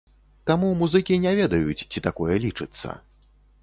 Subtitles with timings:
[0.49, 2.87] Таму музыкі не ведаюць, ці такое лічыцца.